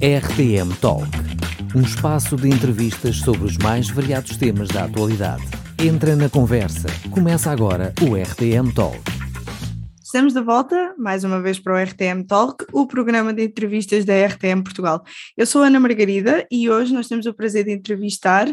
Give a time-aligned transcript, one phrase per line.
[0.00, 1.08] RTM Talk
[1.74, 5.44] um espaço de entrevistas sobre os mais variados temas da atualidade.
[5.78, 6.88] Entra na conversa.
[7.10, 9.15] Começa agora o RTM Talk.
[10.06, 14.14] Estamos de volta, mais uma vez, para o RTM Talk, o programa de entrevistas da
[14.24, 15.02] RTM Portugal.
[15.36, 18.46] Eu sou Ana Margarida e hoje nós temos o prazer de entrevistar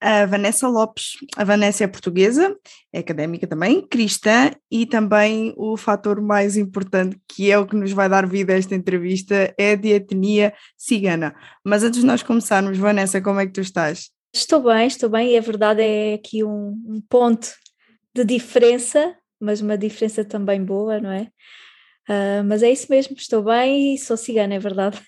[0.00, 1.16] a Vanessa Lopes.
[1.36, 2.56] A Vanessa é portuguesa,
[2.92, 7.90] é académica também, cristã e também o fator mais importante, que é o que nos
[7.90, 11.34] vai dar vida a esta entrevista, é de etnia cigana.
[11.64, 14.12] Mas antes de nós começarmos, Vanessa, como é que tu estás?
[14.32, 17.48] Estou bem, estou bem, e a verdade é aqui um, um ponto
[18.14, 21.30] de diferença mas uma diferença também boa, não é?
[22.08, 25.00] Uh, mas é isso mesmo, estou bem e sou cigana, é verdade.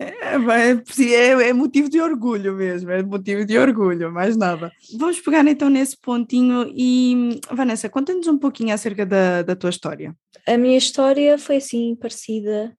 [0.00, 0.70] É,
[1.12, 4.70] é, é, motivo de orgulho mesmo, é motivo de orgulho, mais nada.
[4.96, 10.14] Vamos pegar então nesse pontinho e, Vanessa, conta-nos um pouquinho acerca da, da tua história.
[10.46, 12.72] A minha história foi assim, parecida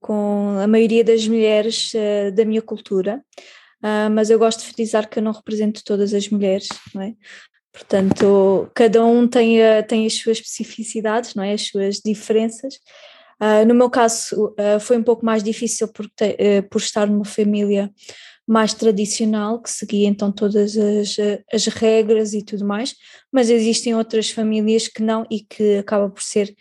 [0.00, 3.22] com a maioria das mulheres uh, da minha cultura,
[3.82, 7.14] uh, mas eu gosto de frisar que eu não represento todas as mulheres, não é?
[7.78, 11.52] Portanto, cada um tem, tem as suas especificidades, não é?
[11.52, 12.74] as suas diferenças.
[13.40, 17.24] Uh, no meu caso, uh, foi um pouco mais difícil por, uh, por estar numa
[17.24, 17.88] família
[18.44, 21.16] mais tradicional, que seguia então todas as,
[21.52, 22.96] as regras e tudo mais,
[23.30, 26.54] mas existem outras famílias que não e que acaba por ser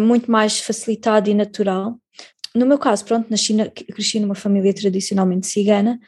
[0.00, 1.96] muito mais facilitado e natural.
[2.54, 6.00] No meu caso, pronto, nasci na, cresci numa família tradicionalmente cigana.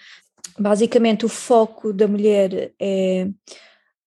[0.58, 3.28] Basicamente, o foco da mulher é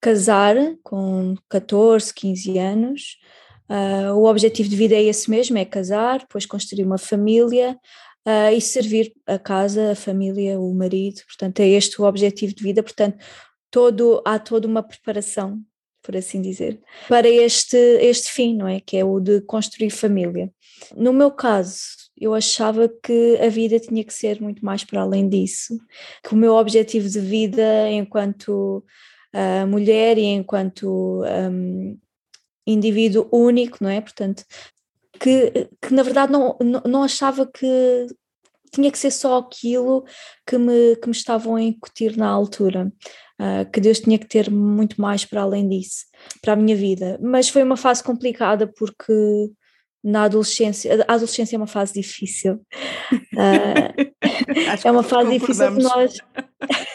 [0.01, 3.17] casar com 14, 15 anos.
[3.69, 7.77] Uh, o objetivo de vida é esse mesmo: é casar, depois construir uma família
[8.27, 11.21] uh, e servir a casa, a família, o marido.
[11.25, 12.83] Portanto, é este o objetivo de vida.
[12.83, 13.23] Portanto,
[13.69, 15.61] todo, há toda uma preparação,
[16.01, 18.79] por assim dizer, para este, este fim, não é?
[18.81, 20.51] Que é o de construir família.
[20.97, 21.79] No meu caso,
[22.19, 25.79] eu achava que a vida tinha que ser muito mais para além disso,
[26.23, 28.83] que o meu objetivo de vida enquanto
[29.33, 31.97] uh, mulher e enquanto um,
[32.65, 34.01] indivíduo único, não é?
[34.01, 34.43] Portanto,
[35.19, 38.07] que, que na verdade não, não, não achava que
[38.71, 40.05] tinha que ser só aquilo
[40.47, 42.91] que me, que me estavam a incutir na altura,
[43.39, 46.05] uh, que Deus tinha que ter muito mais para além disso,
[46.41, 47.19] para a minha vida.
[47.21, 49.13] Mas foi uma fase complicada porque
[50.03, 52.61] na adolescência, a adolescência é uma fase difícil.
[53.33, 53.91] Uh,
[54.83, 56.17] é uma fase difícil que nós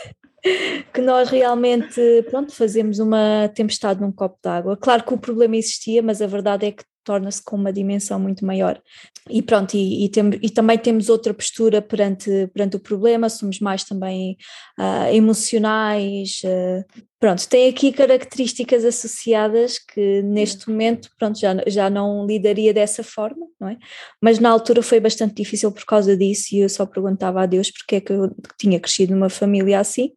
[0.92, 4.76] que nós realmente, pronto, fazemos uma tempestade num copo d'água.
[4.76, 8.44] Claro que o problema existia, mas a verdade é que torna-se com uma dimensão muito
[8.44, 8.82] maior.
[9.30, 13.60] E pronto, e, e, tem, e, também temos outra postura perante, perante o problema, somos
[13.60, 14.36] mais também
[14.78, 16.84] uh, emocionais, uh,
[17.20, 23.46] pronto, tem aqui características associadas que neste momento, pronto, já, já não lidaria dessa forma,
[23.60, 23.78] não é?
[24.20, 27.70] Mas na altura foi bastante difícil por causa disso e eu só perguntava a Deus
[27.70, 30.10] porque é que eu tinha crescido numa família assim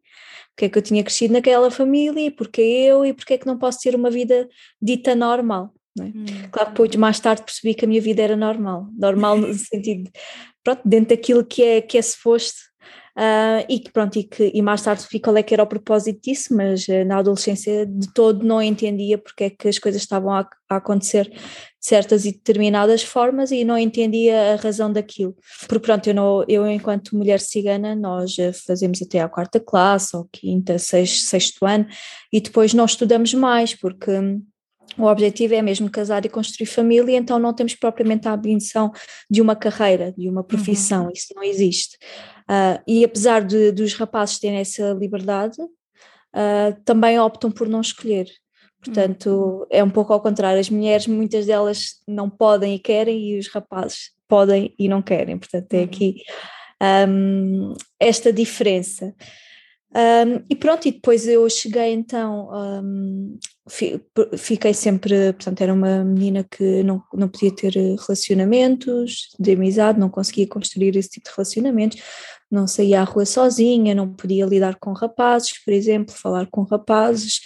[0.60, 3.46] porque é que eu tinha crescido naquela família e porque eu e porque é que
[3.46, 4.46] não posso ter uma vida
[4.80, 5.72] dita normal.
[5.98, 6.04] É?
[6.04, 6.24] Hum.
[6.52, 10.10] Claro que depois mais tarde percebi que a minha vida era normal, normal no sentido,
[10.62, 12.69] pronto, dentro daquilo que é, que é suposto
[13.16, 15.66] Uh, e que pronto, e, que, e mais tarde vi qual é que era o
[15.66, 20.00] propósito disso, mas uh, na adolescência de todo não entendia porque é que as coisas
[20.00, 21.38] estavam a, a, acontecer de
[21.80, 25.34] certas e determinadas formas e não entendia a razão daquilo.
[25.66, 30.16] Porque pronto, eu, não, eu enquanto mulher cigana, nós uh, fazemos até a quarta classe,
[30.16, 31.86] ou quinta, sexto, sexto ano,
[32.32, 34.40] e depois não estudamos mais, porque hum,
[34.98, 38.92] o objetivo é mesmo casar e construir família, então não temos propriamente a ambição
[39.30, 41.12] de uma carreira, de uma profissão, uhum.
[41.12, 41.96] isso não existe.
[42.50, 48.26] Uh, e apesar de, dos rapazes terem essa liberdade, uh, também optam por não escolher.
[48.82, 49.66] Portanto, uhum.
[49.70, 53.46] é um pouco ao contrário, as mulheres, muitas delas não podem e querem, e os
[53.48, 55.38] rapazes podem e não querem.
[55.38, 55.84] Portanto, é uhum.
[55.84, 56.16] aqui
[57.08, 59.14] um, esta diferença.
[59.92, 63.38] Um, e pronto, e depois eu cheguei então um,
[64.38, 70.08] fiquei sempre, portanto, era uma menina que não, não podia ter relacionamentos de amizade, não
[70.08, 72.00] conseguia construir esse tipo de relacionamentos,
[72.50, 77.40] não saía à rua sozinha, não podia lidar com rapazes, por exemplo, falar com rapazes.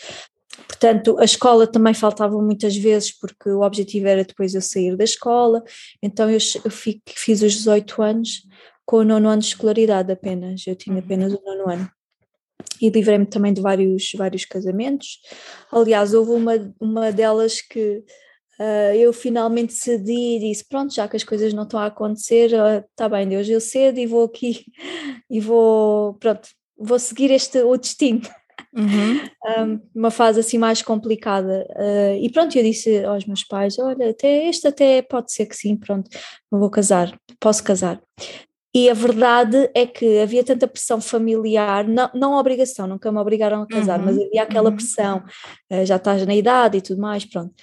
[0.68, 5.04] Portanto, a escola também faltava muitas vezes, porque o objetivo era depois eu sair da
[5.04, 5.62] escola,
[6.02, 8.42] então eu, eu fiz os 18 anos
[8.86, 11.02] com o nono ano de escolaridade apenas, eu tinha uhum.
[11.02, 11.90] apenas o nono ano
[12.80, 15.20] e livrei-me também de vários, vários casamentos.
[15.70, 18.04] Aliás, houve uma, uma delas que
[18.60, 22.50] uh, eu finalmente cedi e disse: Pronto, já que as coisas não estão a acontecer,
[22.90, 24.64] está uh, bem, Deus, eu cedo e vou aqui
[25.30, 26.48] e vou, pronto,
[26.78, 28.22] vou seguir este, o destino.
[28.72, 29.20] Uhum.
[29.58, 34.10] Um, uma fase assim mais complicada uh, e pronto, eu disse aos meus pais olha,
[34.10, 36.08] até este até pode ser que sim, pronto,
[36.50, 38.00] não vou casar, posso casar
[38.74, 43.62] E a verdade é que havia tanta pressão familiar, não, não obrigação, nunca me obrigaram
[43.62, 44.76] a casar, uhum, mas havia aquela uhum.
[44.76, 45.24] pressão,
[45.72, 47.54] uh, já estás na idade e tudo mais, pronto.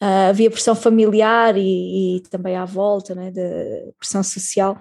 [0.00, 4.80] Uh, havia pressão familiar e, e, também à volta, né, de pressão social,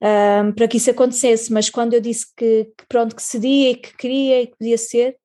[0.00, 1.52] um, para que isso acontecesse.
[1.52, 4.78] Mas quando eu disse que, que, pronto, que cedia e que queria e que podia
[4.78, 5.16] ser,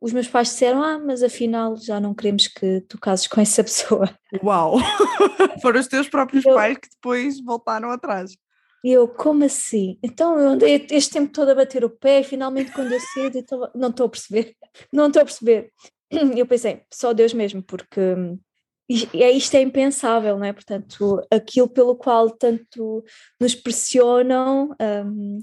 [0.00, 3.62] os meus pais disseram: Ah, mas afinal já não queremos que tu cases com essa
[3.64, 4.08] pessoa.
[4.42, 4.78] Uau!
[5.60, 8.36] Foram os teus próprios eu, pais que depois voltaram atrás.
[8.82, 9.98] E eu, como assim?
[10.02, 13.36] Então eu andei este tempo todo a bater o pé e finalmente quando eu cedo,
[13.36, 14.56] então, não estou a perceber,
[14.92, 15.70] não estou a perceber.
[16.36, 18.00] Eu pensei, só Deus mesmo, porque
[19.14, 20.52] é, isto é impensável, não é?
[20.52, 23.04] Portanto, aquilo pelo qual tanto
[23.40, 24.74] nos pressionam
[25.06, 25.38] um,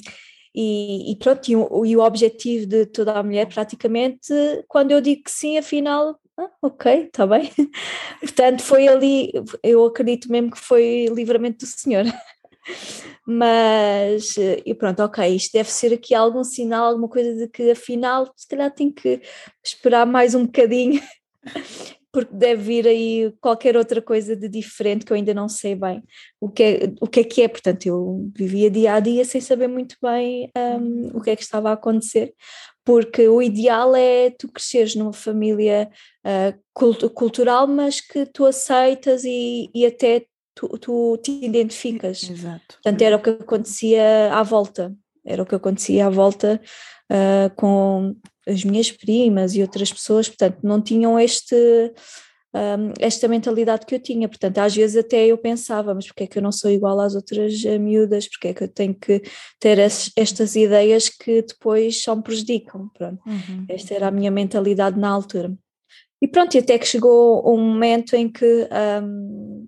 [0.53, 4.33] e, e, pronto, e o, e o, objetivo de toda a mulher praticamente,
[4.67, 7.51] quando eu digo que sim, afinal, ah, ok, está bem.
[8.19, 9.31] Portanto, foi ali,
[9.63, 12.05] eu acredito mesmo que foi livramento do Senhor.
[13.25, 14.35] Mas,
[14.65, 18.47] e pronto, ok, isto deve ser aqui algum sinal, alguma coisa de que afinal, se
[18.47, 19.21] calhar tenho que
[19.63, 21.01] esperar mais um bocadinho
[22.17, 26.01] porque deve vir aí qualquer outra coisa de diferente que eu ainda não sei bem
[26.41, 27.47] o que é, o que, é que é.
[27.47, 31.43] Portanto, eu vivia dia a dia sem saber muito bem um, o que é que
[31.43, 32.33] estava a acontecer,
[32.83, 35.91] porque o ideal é tu cresceres numa família
[36.25, 40.25] uh, cult cultural, mas que tu aceitas e, e até
[40.55, 42.27] tu, tu, te identificas.
[42.27, 42.79] Exato.
[42.81, 44.91] Portanto, era o que acontecia à volta,
[45.27, 46.59] era o que acontecia à volta
[47.11, 48.15] uh, com
[48.47, 51.55] as minhas primas e outras pessoas, portanto, não tinham este,
[52.55, 54.27] um, esta mentalidade que eu tinha.
[54.27, 57.13] Portanto, às vezes até eu pensava, mas porque é que eu não sou igual às
[57.13, 58.27] outras eh, miúdas?
[58.27, 59.21] Porque é que eu tenho que
[59.59, 62.89] ter es, estas ideias que depois só me prejudicam?
[62.97, 63.65] Pronto, uhum.
[63.69, 65.53] esta era a minha mentalidade na altura.
[66.21, 68.67] E pronto, e até que chegou um momento em que
[69.03, 69.67] um,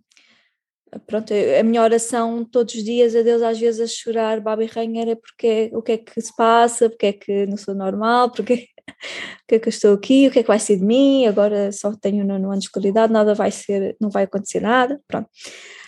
[1.07, 5.01] pronto, a minha oração todos os dias a Deus às vezes a chorar, Babi Rainha
[5.01, 8.67] era porque o que é que se passa, porque é que não sou normal, porque
[9.43, 11.25] o que é que eu estou aqui, o que é que vai ser de mim,
[11.25, 14.99] agora só tenho no, no ano de escolaridade, nada vai ser, não vai acontecer nada,
[15.07, 15.29] pronto.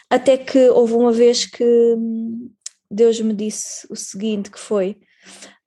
[0.09, 2.51] Até que houve uma vez que hum,
[2.89, 4.97] Deus me disse o seguinte, que foi,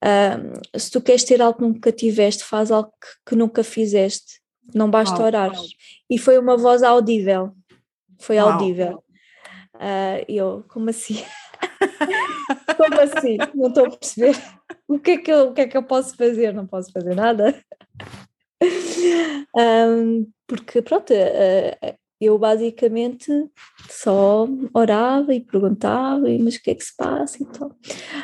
[0.04, 4.40] um, se tu queres ter algo que nunca tiveste, faz algo que, que nunca fizeste,
[4.74, 5.52] não basta orar.
[6.10, 7.52] E foi uma voz audível,
[8.20, 9.03] foi audível.
[9.74, 11.22] Uh, eu, como assim?
[12.76, 13.36] como assim?
[13.54, 14.36] Não estou a perceber.
[14.86, 16.52] O que, é que eu, o que é que eu posso fazer?
[16.52, 17.54] Não posso fazer nada.
[19.56, 23.30] Um, porque, pronto, uh, eu basicamente
[23.88, 27.74] só orava e perguntava, mas o que é que se passa então?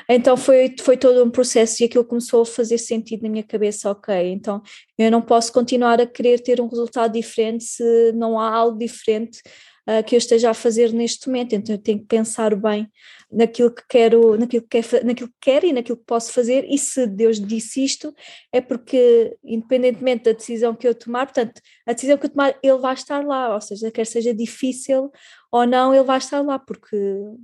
[0.08, 3.90] Então foi, foi todo um processo e aquilo começou a fazer sentido na minha cabeça,
[3.90, 4.62] ok, então
[4.98, 9.42] eu não posso continuar a querer ter um resultado diferente se não há algo diferente
[9.90, 11.54] uh, que eu esteja a fazer neste momento.
[11.54, 12.88] Então eu tenho que pensar bem
[13.30, 16.64] naquilo que quero, naquilo que quero, naquilo que quero e naquilo que posso fazer.
[16.68, 18.14] E se Deus disse isto,
[18.52, 22.78] é porque, independentemente da decisão que eu tomar, portanto, a decisão que eu tomar, Ele
[22.78, 25.10] vai estar lá, ou seja, quer seja difícil
[25.50, 26.96] ou não, Ele vai estar lá, porque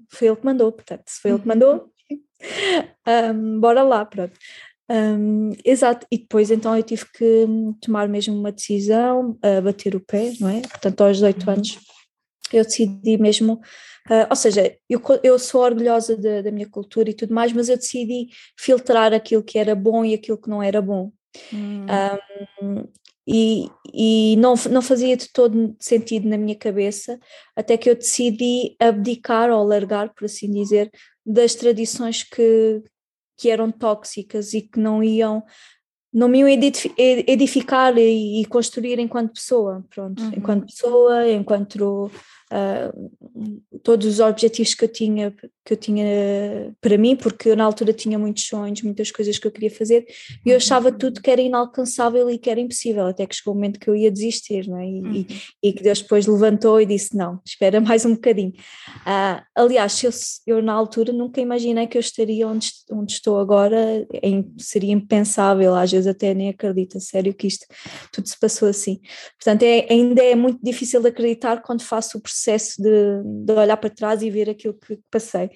[0.08, 0.72] foi Ele que mandou.
[0.72, 1.90] Portanto, se foi Ele que mandou,
[3.34, 4.32] um, bora lá, pronto.
[4.88, 7.44] Um, exato, e depois então eu tive que
[7.80, 10.60] tomar mesmo uma decisão, bater o pé, não é?
[10.60, 11.52] Portanto, aos 18 uhum.
[11.54, 11.78] anos
[12.52, 17.14] eu decidi mesmo, uh, ou seja, eu, eu sou orgulhosa da, da, minha cultura e
[17.14, 20.80] tudo mais, mas eu decidi filtrar aquilo que era bom e aquilo que não era
[20.80, 21.10] bom.
[21.52, 21.86] Hum.
[22.62, 22.84] Um,
[23.26, 27.18] e, e não, não fazia de todo sentido na minha cabeça,
[27.56, 30.90] até que eu decidi abdicar ou largar, por assim dizer,
[31.24, 32.82] das tradições que,
[33.36, 35.42] que eram tóxicas e que não iam
[36.16, 36.40] não me
[36.96, 40.32] edificar e, construir enquanto pessoa, pronto, uhum.
[40.34, 42.10] enquanto pessoa, enquanto
[42.52, 45.34] uh, todos os objetivos que eu tinha
[45.64, 49.48] que eu tinha para mim, porque eu na altura tinha muitos sonhos, muitas coisas que
[49.48, 50.06] eu queria fazer,
[50.44, 50.96] e eu achava uhum.
[50.96, 53.96] tudo que era inalcançável e que era impossível, até que chegou o momento que eu
[53.96, 54.86] ia desistir, não é?
[54.86, 55.12] E, uhum.
[55.12, 55.26] e,
[55.60, 58.52] e que Deus depois levantou e disse: Não, espera mais um bocadinho.
[58.98, 60.10] Uh, aliás, eu,
[60.46, 65.74] eu na altura nunca imaginei que eu estaria onde, onde estou agora, em, seria impensável,
[65.74, 67.66] às vezes até nem acredito, a sério, que isto
[68.12, 69.00] tudo se passou assim.
[69.36, 72.35] Portanto, é, ainda é muito difícil de acreditar quando faço o processo
[72.78, 75.50] de, de olhar para trás e ver aquilo que passei.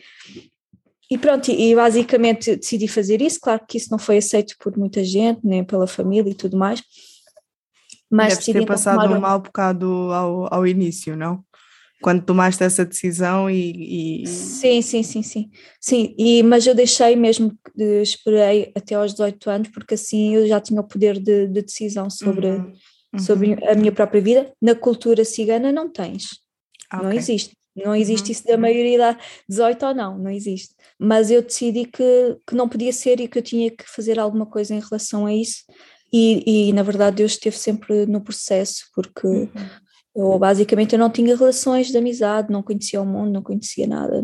[1.11, 3.41] E pronto, e basicamente decidi fazer isso.
[3.41, 6.83] Claro que isso não foi aceito por muita gente, nem pela família e tudo mais.
[8.09, 9.17] Mas Deves ter passado tomar...
[9.17, 11.45] um mau bocado ao, ao início, não?
[12.03, 15.51] Quando tomaste essa decisão e, e, Sim, sim, sim, sim.
[15.79, 20.61] Sim, e, mas eu deixei mesmo, esperei até aos 18 anos, porque assim eu já
[20.61, 22.73] tinha o poder de, de decisão sobre, uhum,
[23.13, 23.19] uhum.
[23.19, 24.51] sobre a minha própria vida.
[24.63, 26.40] Na cultura cigana não tens,
[26.91, 27.19] ah, não okay.
[27.19, 28.33] existe Não existe uhum.
[28.33, 29.19] isso da maioria da
[29.49, 30.75] 18 ou não, não existe.
[30.99, 34.47] Mas eu decidi que, que não podia ser e que eu tinha que fazer alguma
[34.47, 35.65] coisa em relação a isso.
[36.13, 39.49] E, e na verdade Deus esteve sempre no processo, porque uhum.
[40.17, 44.21] eu basicamente eu não tinha relações de amizade, não conhecia o mundo, não conhecia nada.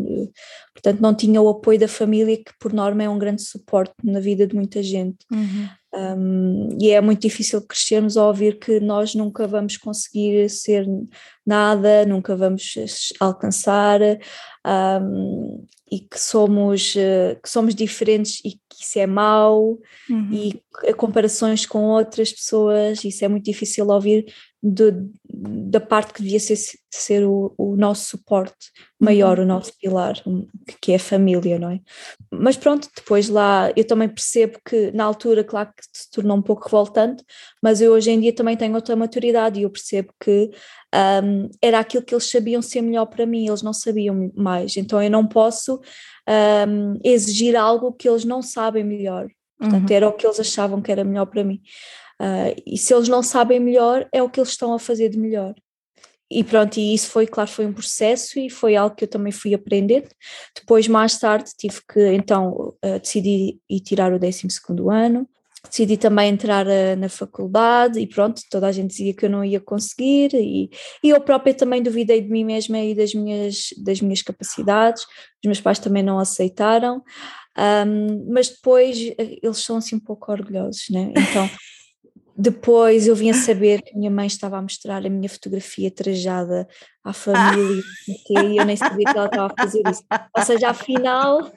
[0.74, 4.18] Portanto, não tinha o apoio da família, que por norma é um grande suporte na
[4.18, 5.18] vida de muita gente.
[5.30, 5.68] Uhum.
[5.96, 10.86] Um, e é muito difícil crescermos a ouvir que nós nunca vamos conseguir ser
[11.44, 12.74] nada, nunca vamos
[13.18, 14.00] alcançar
[14.66, 19.78] um, e que somos, uh, que somos diferentes e que isso é mau
[20.10, 20.32] uhum.
[20.32, 20.62] e
[20.94, 24.26] comparações com outras pessoas, isso é muito difícil ouvir
[24.62, 24.92] de,
[25.38, 26.56] da parte que devia ser,
[26.90, 29.44] ser o, o nosso suporte maior, uhum.
[29.44, 30.14] o nosso pilar,
[30.80, 31.80] que é a família, não é?
[32.32, 36.42] Mas pronto, depois lá eu também percebo que na altura, claro que se tornou um
[36.42, 37.22] pouco revoltante,
[37.62, 40.50] mas eu hoje em dia também tenho outra maturidade e eu percebo que
[41.22, 45.02] um, era aquilo que eles sabiam ser melhor para mim, eles não sabiam mais, então
[45.02, 45.78] eu não posso
[46.66, 49.28] um, exigir algo que eles não sabem melhor.
[49.58, 49.96] Portanto, uhum.
[49.96, 51.60] era o que eles achavam que era melhor para mim.
[52.20, 55.18] Uh, e se eles não sabem melhor, é o que eles estão a fazer de
[55.18, 55.54] melhor.
[56.30, 59.32] E pronto, e isso foi, claro, foi um processo e foi algo que eu também
[59.32, 60.08] fui aprendendo.
[60.54, 64.48] Depois, mais tarde, tive que então uh, decidir e tirar o 12
[64.90, 65.28] ano.
[65.68, 69.44] Decidi também entrar uh, na faculdade e pronto, toda a gente dizia que eu não
[69.44, 70.70] ia conseguir e,
[71.02, 75.02] e eu própria também duvidei de mim mesma e das minhas, das minhas capacidades.
[75.02, 77.02] Os meus pais também não aceitaram,
[77.86, 81.12] um, mas depois eles são assim um pouco orgulhosos, né?
[81.16, 81.48] Então
[82.36, 85.90] depois eu vim a saber que a minha mãe estava a mostrar a minha fotografia
[85.90, 86.68] trajada
[87.02, 87.82] à família
[88.30, 90.04] e eu nem sabia que ela estava a fazer isso.
[90.36, 91.50] Ou seja, afinal.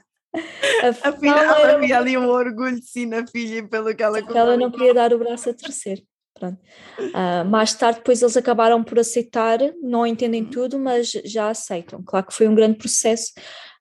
[0.83, 1.73] Afinal, afinal era...
[1.73, 5.13] havia ali um orgulho de si na filha pelo que ela Ela não queria dar
[5.13, 6.03] o braço a torcer.
[6.41, 12.01] Uh, mais tarde, depois eles acabaram por aceitar, não entendem tudo, mas já aceitam.
[12.05, 13.33] Claro que foi um grande processo,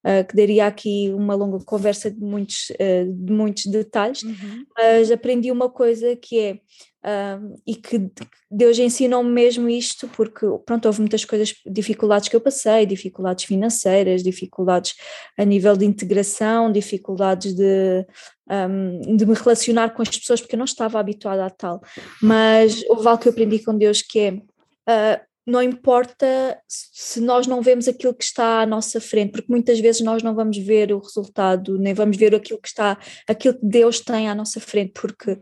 [0.05, 4.65] uh, que daria aqui uma longa conversa de muitos, uh, de muitos detalhes, uhum.
[4.77, 6.61] mas aprendi uma coisa que é
[7.05, 8.11] um, e que
[8.51, 14.23] Deus ensinou-me mesmo isto, porque pronto, houve muitas coisas, dificuldades que eu passei, dificuldades financeiras,
[14.23, 14.95] dificuldades
[15.39, 18.05] a nível de integração, dificuldades de,
[18.51, 21.81] um, de me relacionar com as pessoas, porque eu não estava habituada a tal.
[22.21, 24.33] Mas houve algo que eu aprendi com Deus que é.
[24.33, 29.81] Uh, não importa se nós não vemos aquilo que está à nossa frente, porque muitas
[29.81, 33.67] vezes nós não vamos ver o resultado, nem vamos ver aquilo que está, aquilo que
[33.67, 35.39] Deus tem à nossa frente, porque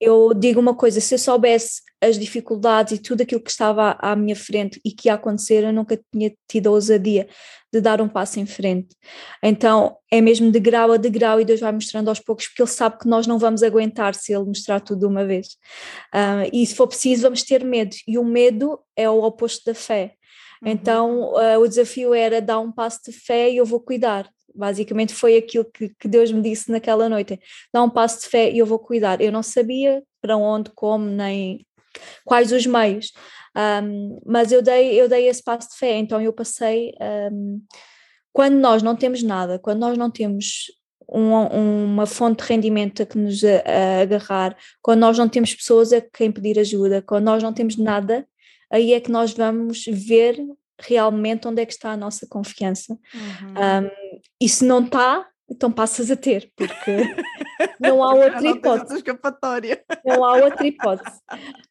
[0.00, 4.16] eu digo uma coisa, se eu soubesse as dificuldades e tudo aquilo que estava à
[4.16, 7.28] minha frente e que ia acontecer, eu nunca tinha tido a ousadia
[7.70, 8.96] de dar um passo em frente.
[9.42, 12.70] Então é mesmo de grau a degrau e Deus vai mostrando aos poucos, porque Ele
[12.70, 15.48] sabe que nós não vamos aguentar se Ele mostrar tudo de uma vez.
[16.14, 17.94] Uh, e se for preciso, vamos ter medo.
[18.08, 20.14] E o medo é o oposto da fé.
[20.62, 20.70] Uhum.
[20.70, 24.28] Então uh, o desafio era dar um passo de fé e eu vou cuidar.
[24.54, 27.38] Basicamente foi aquilo que, que Deus me disse naquela noite:
[27.72, 29.20] dá um passo de fé e eu vou cuidar.
[29.20, 31.66] Eu não sabia para onde, como, nem
[32.24, 33.12] quais os meios,
[33.82, 36.94] um, mas eu dei, eu dei esse passo de fé, então eu passei.
[37.32, 37.62] Um,
[38.32, 40.66] quando nós não temos nada, quando nós não temos
[41.08, 41.32] um,
[41.84, 45.92] uma fonte de rendimento a que nos a, a agarrar, quando nós não temos pessoas
[45.92, 48.26] a quem pedir ajuda, quando nós não temos nada,
[48.70, 50.38] aí é que nós vamos ver
[50.78, 52.92] realmente onde é que está a nossa confiança.
[52.92, 53.90] Uhum.
[54.40, 56.96] E se não está, então passas a ter, porque
[57.80, 58.96] não há outra não hipótese.
[58.96, 59.82] Escapatória.
[60.04, 61.18] Não há outra hipótese.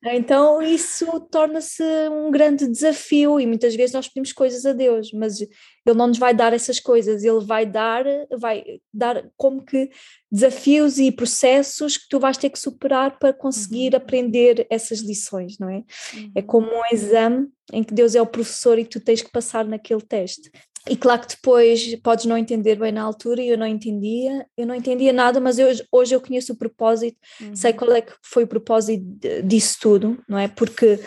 [0.04, 5.40] Então isso torna-se um grande desafio e muitas vezes nós pedimos coisas a Deus, mas
[5.40, 8.04] Ele não nos vai dar essas coisas, Ele vai dar,
[8.38, 9.90] vai dar como que
[10.30, 13.98] desafios e processos que tu vais ter que superar para conseguir uhum.
[13.98, 15.78] aprender essas lições, não é?
[16.14, 16.32] Uhum.
[16.36, 19.66] É como um exame em que Deus é o professor e tu tens que passar
[19.66, 20.52] naquele teste.
[20.88, 24.66] E claro que depois podes não entender bem na altura e eu não entendia, eu
[24.66, 27.56] não entendia nada, mas eu, hoje eu conheço o propósito, uhum.
[27.56, 29.04] sei qual é que foi o propósito
[29.44, 30.48] disso tudo, não é?
[30.48, 31.00] Porque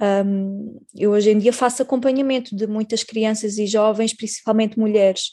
[0.00, 5.30] um, eu hoje em dia faço acompanhamento de muitas crianças e jovens, principalmente mulheres,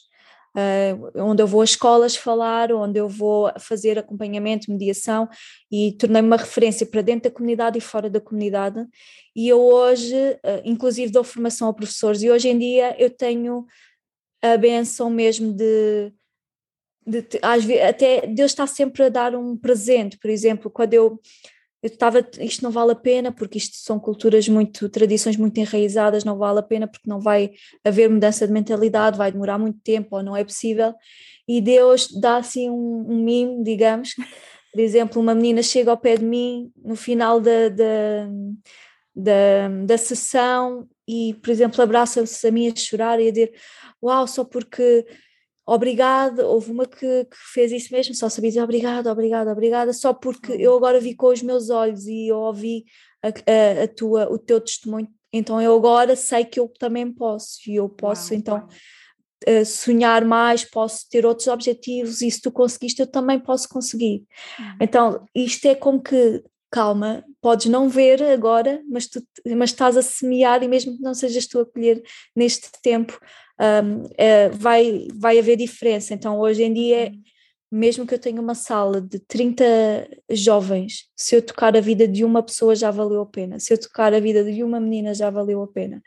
[0.56, 5.28] uh, onde eu vou às escolas falar, onde eu vou fazer acompanhamento, mediação
[5.72, 8.86] e tornei-me uma referência para dentro da comunidade e fora da comunidade.
[9.36, 13.66] E eu hoje, uh, inclusive, dou formação a professores e hoje em dia eu tenho
[14.42, 16.12] a benção mesmo de,
[17.06, 21.20] de, às vezes, até Deus está sempre a dar um presente, por exemplo, quando eu
[21.84, 26.24] eu estava, isto não vale a pena porque isto são culturas muito, tradições muito enraizadas,
[26.24, 27.52] não vale a pena porque não vai
[27.84, 30.94] haver mudança de mentalidade, vai demorar muito tempo ou não é possível.
[31.46, 34.16] E Deus dá assim um, um mimo, digamos.
[34.72, 38.30] Por exemplo, uma menina chega ao pé de mim no final da, da,
[39.14, 43.54] da, da sessão e, por exemplo, abraça-se a mim a chorar e a dizer:
[44.02, 45.06] Uau, só porque
[45.66, 50.14] obrigada, houve uma que, que, fez isso mesmo, só sabia dizer obrigada, obrigada, obrigada, só
[50.14, 50.60] porque uhum.
[50.60, 52.86] eu agora vi com os meus olhos e eu ouvi
[53.24, 57.60] a, a, a, tua, o teu testemunho, então eu agora sei que eu também posso,
[57.68, 58.68] e eu posso então
[59.48, 64.26] uh, sonhar mais, posso ter outros objetivos, e se tu conseguiste, eu também posso conseguir.
[64.60, 64.78] Uhum.
[64.82, 66.44] Então, isto é como que
[66.74, 69.22] calma, podes não ver agora, mas, tu,
[69.56, 72.02] mas estás a semear e mesmo que não sejas tu a colher
[72.36, 73.20] neste tempo,
[73.60, 76.14] um, é, vai, vai haver diferença.
[76.14, 77.22] Então, hoje em dia, uhum.
[77.72, 79.64] mesmo que eu tenha uma sala de 30
[80.32, 83.78] jovens, se eu tocar a vida de uma pessoa já valeu a pena, se eu
[83.78, 86.02] tocar a vida de uma menina já valeu a pena,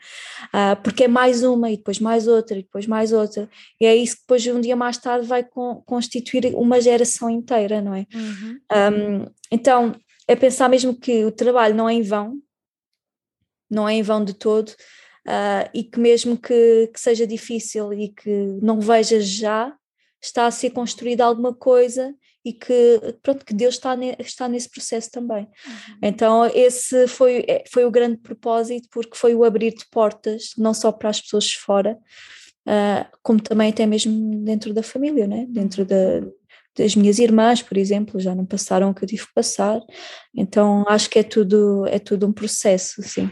[0.53, 3.49] uh, porque é mais uma e depois mais outra e depois mais outra,
[3.79, 7.81] e é isso que depois um dia mais tarde vai con constituir uma geração inteira,
[7.81, 8.05] não é?
[8.13, 8.59] Uhum.
[8.73, 9.95] Um, então,
[10.27, 12.37] é pensar mesmo que o trabalho não é em vão,
[13.69, 14.73] não é em vão de todo,
[15.27, 19.75] uh, e que mesmo que, que, seja difícil e que não vejas já,
[20.21, 24.69] está a ser construída alguma coisa e que pronto que Deus está, ne, está nesse
[24.71, 25.43] processo também.
[25.43, 25.99] Uhum.
[26.01, 30.73] Então esse foi, é, foi o grande propósito porque foi o abrir de portas não
[30.73, 31.97] só para as pessoas de fora,
[32.65, 35.45] uh, como também até mesmo dentro da família, né?
[35.49, 36.21] dentro da,
[36.75, 39.81] das minhas irmãs, por exemplo, já não passaram o que eu tive que passar,
[40.33, 43.29] então acho que é tudo, é tudo um processo, sim.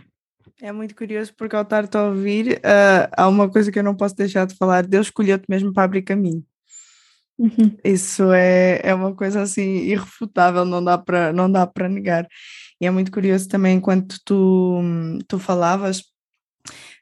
[0.66, 3.94] É muito curioso porque ao estar-te a ouvir, uh, há uma coisa que eu não
[3.94, 6.44] posso deixar de falar, Deus escolheu-te mesmo para abrir caminho.
[7.38, 7.78] Uhum.
[7.84, 12.28] Isso é, é uma coisa assim irrefutável, não dá para não dá para negar.
[12.82, 14.82] E é muito curioso também enquanto tu,
[15.28, 16.00] tu falavas,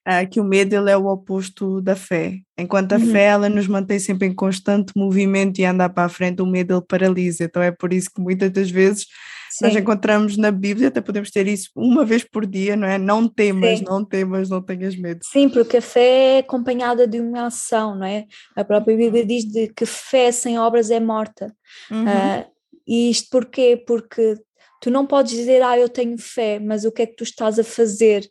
[0.05, 2.39] uh, que o medo ele é o oposto da fé.
[2.58, 3.12] Enquanto a uhum.
[3.13, 6.74] fé ela nos mantém sempre em constante movimento e anda para a frente, o medo
[6.74, 7.46] ele paralisa.
[7.46, 9.05] Então é por isso que muitas das vezes
[9.53, 9.65] Sim.
[9.65, 12.98] nós encontramos na Bíblia, até podemos ter isso uma vez por dia, não é?
[12.98, 13.86] Não temas, Sim.
[13.86, 15.19] não temas, não tenhas medo.
[15.24, 18.25] Sim, porque a fé é acompanhada de uma ação, não é?
[18.55, 21.53] A própria Bíblia diz de que fé sem obras é morta.
[21.91, 22.05] Uhum.
[22.05, 22.45] Uh,
[22.88, 23.81] e isto porquê?
[23.86, 24.36] Porque
[24.81, 27.60] tu não podes dizer, ah, eu tenho fé, mas o que é que tu estás
[27.60, 28.30] a fazer?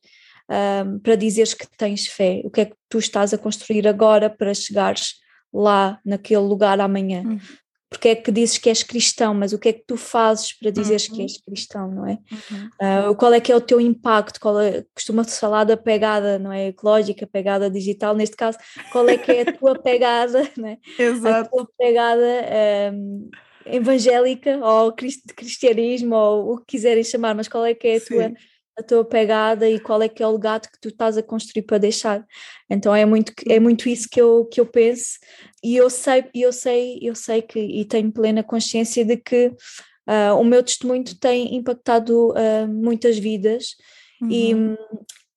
[0.49, 2.41] um, para dizeres que tens fé?
[2.45, 5.15] O que é que tu estás a construir agora para chegares
[5.53, 7.23] lá, naquele lugar amanhã?
[7.23, 7.41] Uhum.
[7.93, 10.71] Porque é que dizes que és cristão, mas o que é que tu fazes para
[10.71, 11.17] dizeres uhum.
[11.17, 12.19] que és cristão, não é?
[12.33, 13.11] Uhum.
[13.11, 14.41] Uh, qual é que é o teu impacto?
[14.41, 16.69] Qual é, costuma-se falar da pegada, não é?
[16.69, 18.59] Ecológica, pegada digital, neste caso,
[18.91, 20.79] qual é que é a tua pegada, não é?
[20.99, 21.29] Exato.
[21.29, 22.27] A tua pegada
[22.95, 23.31] um,
[23.67, 24.93] evangélica ou
[25.37, 28.07] cristianismo ou o que quiserem chamar, mas qual é que é a Sim.
[28.07, 28.33] tua
[28.79, 31.63] a tua pegada e qual é que é o legado que tu estás a construir
[31.63, 32.25] para deixar.
[32.69, 35.19] Então é muito é muito isso que eu que eu penso
[35.63, 40.39] e eu sei eu sei eu sei que e tenho plena consciência de que uh,
[40.39, 43.77] o meu testemunho tem impactado uh, muitas vidas
[44.21, 44.31] uhum.
[44.31, 44.55] e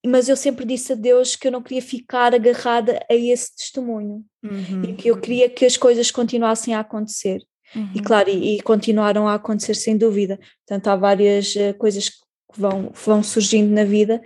[0.07, 4.23] mas eu sempre disse a Deus que eu não queria ficar agarrada a esse testemunho
[4.43, 4.83] uhum.
[4.83, 7.41] e que eu queria que as coisas continuassem a acontecer.
[7.75, 7.89] Uhum.
[7.95, 10.39] E claro, e, e, continuaram a acontecer sem dúvida.
[10.59, 12.24] Portanto, há várias uh, coisas que
[12.57, 14.21] vão, vão surgindo na vida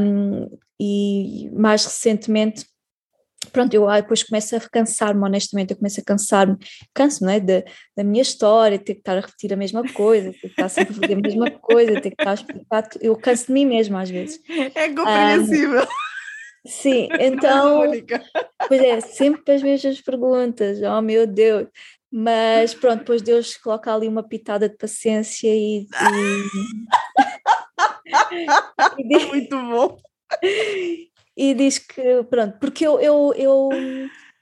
[0.00, 0.48] um,
[0.80, 2.64] e mais recentemente
[3.52, 6.56] pronto, eu depois começo a cansar-me, honestamente, eu começo a cansar-me,
[6.94, 7.62] canso, não é, da,
[7.96, 10.92] da minha história, ter que estar a repetir a mesma coisa, ter que estar sempre
[10.92, 14.02] a fazer a mesma coisa, ter que estar a explicar, eu canso de mim mesma
[14.02, 14.40] às vezes.
[14.74, 15.82] É compreensível.
[15.82, 17.90] Um, sim, então,
[18.68, 21.66] pois é, sempre as mesmas perguntas, oh meu Deus,
[22.12, 25.86] mas pronto, depois Deus coloca ali uma pitada de paciência e,
[28.98, 29.96] e diz, Muito bom.
[31.36, 33.68] E diz que, pronto, porque eu, eu, eu,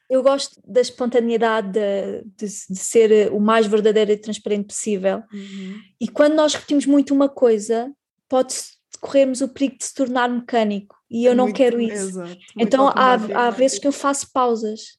[0.09, 5.22] eu gosto da espontaneidade, de, de, de ser o mais verdadeiro e transparente possível.
[5.33, 5.78] Uhum.
[6.00, 7.92] E quando nós repetimos muito uma coisa,
[8.28, 8.54] pode
[9.00, 10.96] corrermos o perigo de se tornar mecânico.
[11.11, 12.20] E eu não quero isso.
[12.20, 14.98] Exato, então há, há vezes que eu faço pausas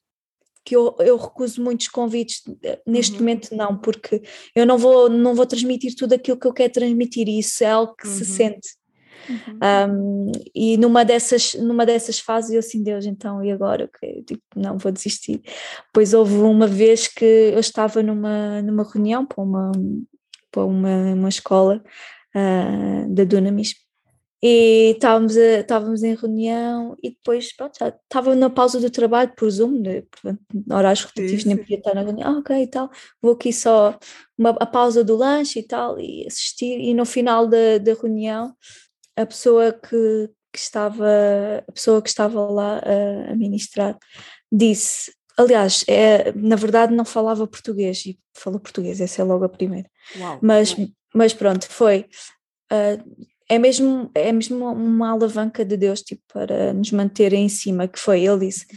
[0.63, 2.43] que eu, eu recuso muitos convites
[2.86, 3.19] neste uhum.
[3.19, 4.22] momento não porque
[4.56, 7.67] eu não vou não vou transmitir tudo aquilo que eu quero transmitir e isso é
[7.72, 8.13] algo que uhum.
[8.13, 8.69] se sente
[9.30, 10.28] uhum.
[10.28, 14.43] um, e numa dessas numa dessas fases eu assim Deus então e agora okay, tipo,
[14.56, 15.41] não vou desistir
[15.93, 19.72] pois houve uma vez que eu estava numa numa reunião para uma
[20.52, 21.82] para uma, uma escola
[22.36, 23.76] uh, da Dunamis
[24.41, 29.32] e estávamos, a, estávamos em reunião e depois pronto, já estava na pausa do trabalho
[29.36, 30.04] por Zoom, né?
[30.10, 32.89] portanto, horários rotativos nem podia estar na reunião, ah, ok e tal,
[33.21, 33.97] vou aqui só
[34.38, 36.80] uma, a pausa do lanche e tal e assistir.
[36.80, 38.56] E no final da, da reunião
[39.17, 41.06] a pessoa que, que estava
[41.67, 43.97] a pessoa que estava lá a, a ministrar
[44.49, 49.49] disse aliás é, na verdade não falava português e falou português, essa é logo a
[49.49, 49.89] primeira.
[50.17, 50.75] Uau, mas,
[51.13, 52.06] mas pronto, foi
[52.71, 57.88] uh, é mesmo, é mesmo uma alavanca de Deus tipo, para nos manter em cima,
[57.88, 58.67] que foi, ele disse,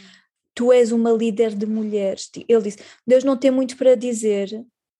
[0.54, 2.30] tu és uma líder de mulheres.
[2.48, 4.48] Ele disse, Deus não tem muito para dizer,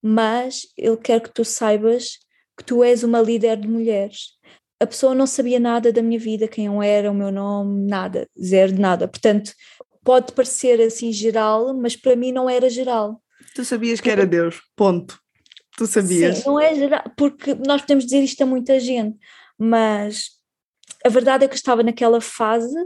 [0.03, 2.19] mas Ele quer que tu saibas
[2.57, 4.33] que tu és uma líder de mulheres.
[4.79, 8.29] A pessoa não sabia nada da minha vida, quem eu era, o meu nome, nada,
[8.39, 9.09] zero de nada.
[9.09, 9.53] Portanto,
[10.05, 13.23] pode parecer assim geral, mas para mim não era geral.
[13.55, 15.19] Tu sabias que era Deus, ponto.
[15.79, 16.39] Tu sabias.
[16.39, 19.17] Sim, não é geral, porque nós podemos dizer isto a muita gente,
[19.63, 20.31] mas
[21.05, 22.77] a verdade é que eu estava naquela fase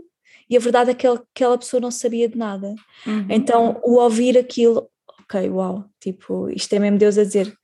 [0.48, 2.74] e a verdade é que aquela pessoa não sabia de nada.
[3.06, 3.26] Uhum.
[3.30, 4.88] Então, o ouvir aquilo,
[5.22, 7.56] ok, uau, tipo, isto é mesmo Deus a dizer,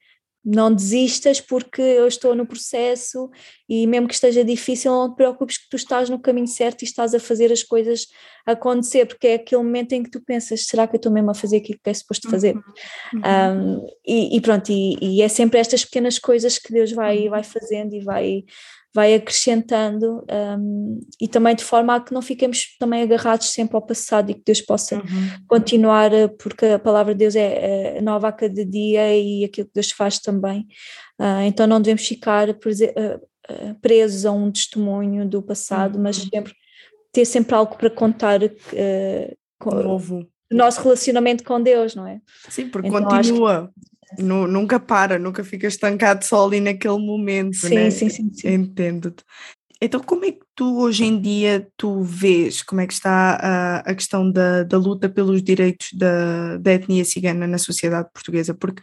[0.45, 3.31] não desistas porque eu estou no processo
[3.69, 6.85] e mesmo que esteja difícil, não te preocupes que tu estás no caminho certo e
[6.85, 8.09] estás a fazer as coisas
[8.45, 11.35] acontecer, porque é aquele momento em que tu pensas, será que eu estou mesmo a
[11.35, 12.57] fazer aquilo que é suposto fazer?
[12.57, 13.21] Uhum.
[13.21, 17.31] Um, e, e, pronto, e, e, é sempre estas pequenas coisas que Deus vai, uhum.
[17.31, 18.45] vai fazendo e vai,
[18.95, 20.25] vai acrescentando
[20.59, 24.35] um, e também de forma a que não fiquemos também agarrados sempre ao passado e
[24.35, 25.03] que Deus possa uhum.
[25.49, 29.75] continuar, porque a palavra de Deus é, é nova a cada dia e aquilo que
[29.75, 30.67] Deus faz também.
[31.19, 36.03] Uh, então não devemos ficar uh, presos a um testemunho do passado, uhum.
[36.03, 36.55] mas sempre
[37.13, 40.27] ter sempre algo para contar uh, com, novo.
[40.51, 42.21] O nosso relacionamento com Deus, não é?
[42.49, 43.71] Sim, porque então, continua.
[43.75, 47.91] Que nunca para, nunca fica estancado só ali naquele momento, sim, né?
[47.91, 48.49] Sim, sim, sim.
[48.53, 49.25] Entendo-te.
[49.81, 53.77] Então, como é que tu hoje em dia tu vês como é que está a,
[53.79, 58.55] a questão da, da luta pelos direitos da, da etnia cigana na sociedade portuguesa?
[58.55, 58.81] Porque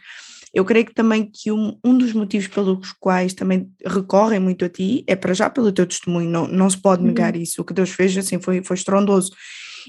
[0.52, 4.68] eu creio que também que um, um dos motivos pelos quais também recorrem muito a
[4.68, 7.40] ti é para já pelo teu testemunho, não, não se pode negar uhum.
[7.40, 7.62] isso.
[7.62, 9.30] O que Deus fez assim foi, foi estrondoso.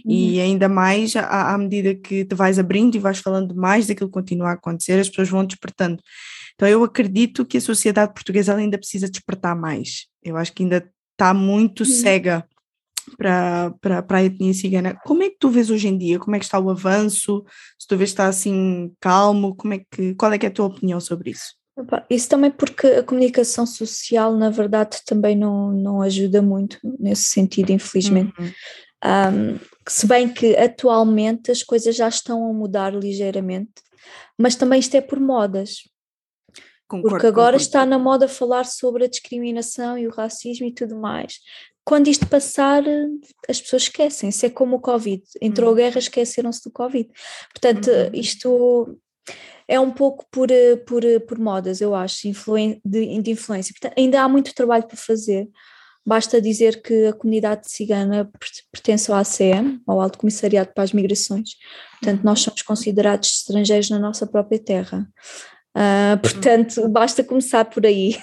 [0.06, 0.44] E uhum.
[0.44, 4.14] ainda mais à, à, medida que te vais abrindo e vais falando mais daquilo que
[4.14, 6.02] continua a acontecer, as pessoas vão despertando.
[6.56, 10.08] Então eu acredito que a sociedade portuguesa ainda precisa despertar mais.
[10.24, 11.86] Eu acho que ainda está muito uhum.
[11.86, 12.46] cega
[13.18, 14.98] para, para, para a etnia cigana.
[15.06, 16.20] Como é que tu vês hoje em dia?
[16.20, 17.44] Como é que está o avanço?
[17.78, 20.52] Se tu vês que está assim calmo, como é que, qual é, que é a
[20.52, 21.56] tua opinião sobre isso?
[22.10, 27.72] Isso também porque a comunicação social, na verdade, também não, não ajuda muito nesse sentido,
[27.72, 28.34] infelizmente.
[28.40, 28.52] Uhum.
[29.04, 33.74] Um, se bem que atualmente as coisas já estão a mudar ligeiramente,
[34.38, 35.90] mas também isto é por modas.
[36.88, 37.62] Concordo, porque agora concordo.
[37.64, 41.40] está na moda falar sobre a discriminação e o racismo e tudo mais.
[41.84, 42.84] Quando isto passar,
[43.50, 44.30] as pessoas esquecem.
[44.30, 45.24] Isso é como o Covid.
[45.42, 45.78] Entrou a uhum.
[45.78, 47.10] guerra, esqueceram-se do Covid.
[47.54, 48.10] Portanto, uhum.
[48.14, 49.00] isto
[49.68, 50.50] é um pouco por,
[50.86, 52.28] por, por modas, eu acho,
[52.86, 53.74] de, de influência.
[53.74, 55.50] Portanto, ainda há muito trabalho para fazer.
[56.06, 58.30] Basta dizer que a comunidade cigana
[58.72, 61.52] pertence ao ACM, ao Alto Comissariado para as Migrações.
[62.00, 65.08] Portanto, nós somos considerados estrangeiros na nossa própria terra.
[65.76, 68.18] Uh, portanto, basta começar por aí.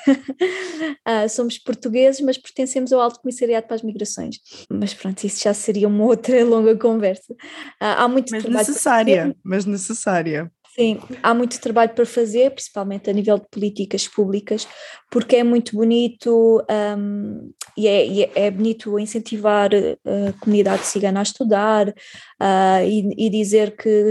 [1.06, 4.36] uh, somos portugueses, mas pertencemos ao Alto Comissariado para as Migrações.
[4.70, 7.32] Mas pronto, isso já seria uma outra longa conversa.
[7.32, 7.36] Uh,
[7.80, 10.50] há muito mas necessária, mas necessária.
[10.74, 14.66] Sim, há muito trabalho para fazer, principalmente a nível de políticas públicas,
[15.10, 16.64] porque é muito bonito
[16.96, 23.30] um, e, é, e, é, bonito incentivar a comunidade cigana a estudar uh, e, e,
[23.30, 24.10] dizer que,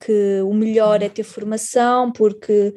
[0.00, 2.74] que o melhor é ter formação, porque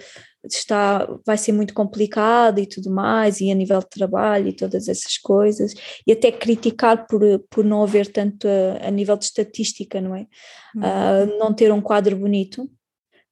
[0.56, 4.88] está, vai ser muito complicado e tudo mais, e a nível de trabalho e todas
[4.88, 5.74] essas coisas,
[6.06, 10.28] e até criticar por, por não haver tanto a, a nível de estatística, não é?
[10.76, 12.70] Uh, não ter um quadro bonito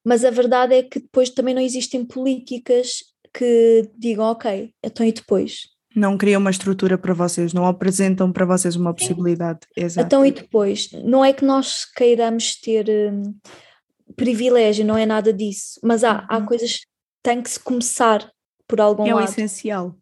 [0.06, 3.02] mas a verdade é que depois também não existem políticas
[3.34, 5.62] que digam, ok, então e depois?
[5.96, 9.60] Não criam uma estrutura para vocês, não apresentam para vocês uma possibilidade.
[9.76, 10.06] Exato.
[10.06, 10.90] Então e depois?
[11.04, 13.34] Não é que nós queiramos ter um,
[14.14, 16.46] privilégio, não é nada disso, mas há, há uhum.
[16.46, 16.82] coisas
[17.26, 18.30] tem que se começar
[18.68, 19.26] por algum é lado.
[19.26, 19.96] É o essencial.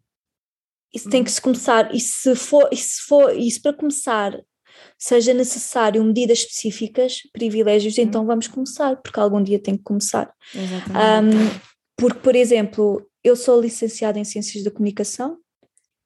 [0.93, 4.39] Isso tem que se começar, e se for, e se for, isso para começar
[4.97, 8.27] seja necessário medidas específicas, privilégios, então uhum.
[8.27, 10.33] vamos começar, porque algum dia tem que começar.
[10.53, 11.59] Um,
[11.97, 15.37] porque, por exemplo, eu sou licenciada em Ciências da Comunicação,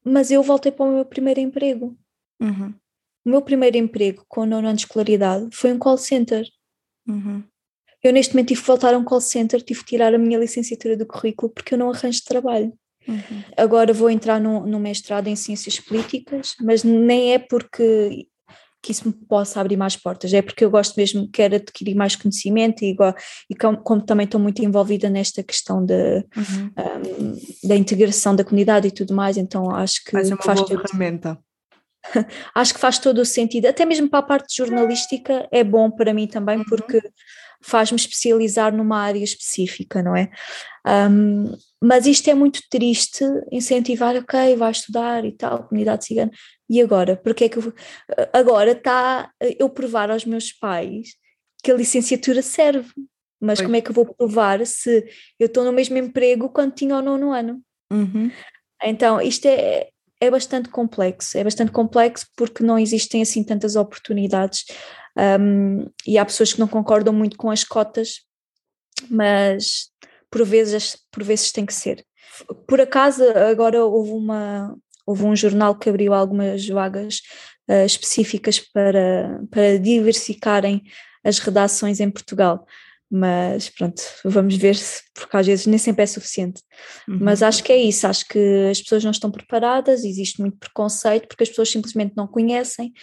[0.06, 1.98] mas eu voltei para o meu primeiro emprego.
[2.40, 2.74] Uhum.
[3.26, 6.48] O meu primeiro emprego com nono ano de escolaridade foi um call center.
[7.08, 7.44] Uhum.
[8.04, 10.40] Eu neste momento tive que voltar a um call center, tive que tirar a minha
[10.40, 12.74] licenciatura do currículo porque eu não arranjo trabalho.
[13.08, 13.44] Uhum.
[13.58, 18.28] Agora vou entrar no, no mestrado em Ciências Políticas, mas nem é porque
[18.82, 22.16] que isso me possa abrir mais portas, é porque eu gosto mesmo, quero adquirir mais
[22.16, 22.96] conhecimento e,
[23.50, 26.72] e como, como também estou muito envolvida nesta questão de, uhum.
[26.78, 30.62] um, da integração da comunidade e tudo mais, então acho que Mas é uma faz
[30.62, 31.38] boa ferramenta.
[32.56, 36.14] acho que faz todo o sentido, até mesmo para a parte jornalística é bom para
[36.14, 36.66] mim também, uhum.
[36.66, 37.02] porque
[37.62, 40.30] faz-me especializar numa área específica, não é?
[40.88, 41.46] Um,
[41.82, 46.32] mas isto é muito triste, incentivar, ok, vai estudar e tal, comunidade cigana,
[46.70, 47.16] e agora?
[47.16, 47.74] Porque é que eu,
[48.34, 51.10] agora está eu provar aos meus pais
[51.64, 52.92] que a licenciatura serve,
[53.42, 55.06] mas como é que eu vou provar se
[55.40, 57.62] eu estou no mesmo emprego quando tinha o nono ano?
[57.92, 58.32] Uhum.
[58.84, 59.90] Então, isto é,
[60.22, 64.66] é bastante complexo, é bastante complexo porque não existem assim tantas oportunidades
[65.40, 68.22] um, e há pessoas que não concordam muito com as cotas,
[69.10, 69.90] mas
[70.30, 72.06] por vezes, por vezes tem que ser.
[72.68, 77.22] Por acaso, agora houve, uma, houve um jornal que abriu algumas vagas
[77.70, 80.84] uh, específicas para, para diversificarem
[81.24, 82.66] as redações em Portugal
[83.12, 86.62] mas pronto, vamos ver se, porque às vezes nem sempre é suficiente.
[87.08, 87.18] Uhum.
[87.22, 91.28] Mas acho que é isso, acho que as pessoas não estão preparadas, existe muito preconceito
[91.28, 92.94] porque as pessoas simplesmente não conhecem.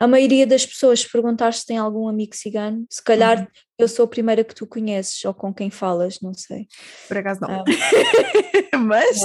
[0.00, 3.46] A maioria das pessoas, se perguntar se tem algum amigo cigano, se calhar uhum.
[3.78, 6.66] eu sou a primeira que tu conheces ou com quem falas, não sei.
[7.06, 7.50] Por acaso não.
[7.50, 7.64] Ah,
[8.78, 9.20] mas...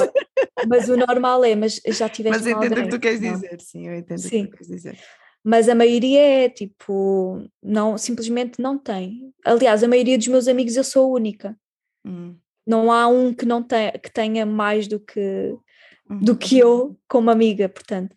[0.67, 2.43] mas o normal é, mas já tiveste.
[2.43, 4.43] Mas entendo o que tu queres dizer, sim, eu entendo sim.
[4.43, 4.99] o que tu queres dizer
[5.47, 9.31] mas a maioria é tipo, não, simplesmente não tem.
[9.45, 11.57] Aliás, a maioria dos meus amigos eu sou a única.
[12.05, 12.35] Hum.
[12.67, 15.55] Não há um que não tenha, que tenha mais do que
[16.21, 18.11] do que eu como amiga, portanto,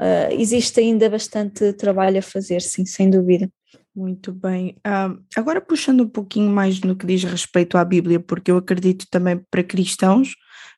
[0.00, 3.50] uh, existe ainda bastante trabalho a fazer, sim, sem dúvida.
[3.94, 4.76] Muito bem.
[4.86, 9.06] Uh, agora puxando um pouquinho mais no que diz respeito à Bíblia, porque eu acredito
[9.10, 10.36] também para cristãos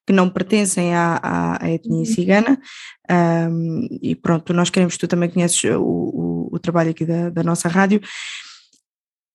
[0.09, 2.05] que não pertencem à, à, à etnia uhum.
[2.07, 2.59] cigana,
[3.51, 7.43] um, e pronto, nós queremos, tu também conheces o, o, o trabalho aqui da, da,
[7.43, 8.01] nossa rádio,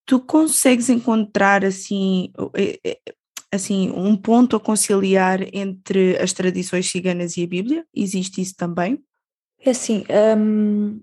[0.04, 2.34] tu consegues encontrar assim,
[3.52, 7.86] assim um ponto a conciliar entre as tradições ciganas e a Bíblia?
[7.94, 8.98] Existe isso também?
[9.62, 10.04] É assim,
[10.36, 11.00] um,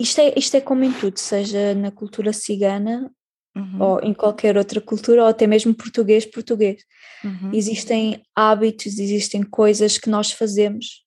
[0.00, 3.12] isto, é, isto é como em tudo, seja na cultura cigana
[3.52, 3.82] Uhum.
[3.82, 6.84] ou em qualquer outra cultura, ou até mesmo português, português.
[7.24, 7.50] Uhum.
[7.52, 11.04] Existem hábitos, existem coisas que nós fazemos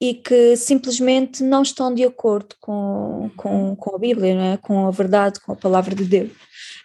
[0.00, 3.76] e que simplesmente não estão de acordo com, com, uhum.
[3.76, 4.56] com a Bíblia, não é?
[4.56, 6.30] com a verdade, com a palavra de Deus.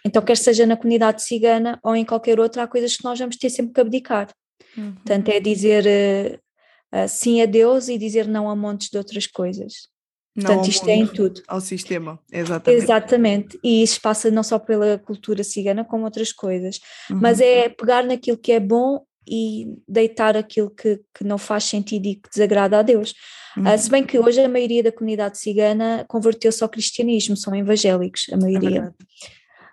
[0.04, 3.36] Então, quer seja na comunidade cigana ou em qualquer outra, há coisas que nós vamos
[3.36, 4.28] ter sempre que abdicar.
[4.76, 4.92] Uhum.
[4.92, 9.26] Portanto, é dizer uh, uh, sim a Deus e dizer não a montes de outras
[9.26, 9.88] coisas.
[10.36, 11.42] Portanto, isto é em tudo.
[11.48, 12.82] Ao sistema, exatamente.
[12.82, 13.60] Exatamente.
[13.64, 16.78] E isso passa não só pela cultura cigana, como outras coisas.
[17.10, 17.18] Uhum.
[17.22, 22.06] Mas é pegar naquilo que é bom e deitar aquilo que, que não faz sentido
[22.06, 23.14] e que desagrada a Deus.
[23.56, 23.74] Ah, uhum.
[23.74, 28.26] Uh, se bem que hoje a maioria da comunidade cigana converteu-se ao cristianismo, são evangélicos,
[28.30, 28.92] a maioria.
[28.92, 29.26] É